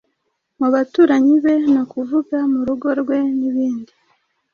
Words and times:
mubaturanyi 0.59 1.35
be 1.43 1.53
ni 1.71 1.79
ukuvuga 1.83 2.37
murugo 2.51 2.87
rwenibindi 3.01 3.93